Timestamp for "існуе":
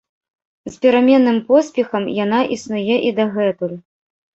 2.59-2.95